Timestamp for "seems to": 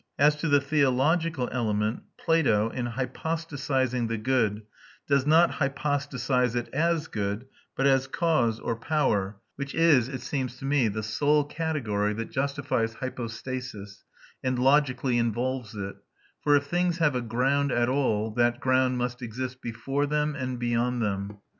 10.21-10.65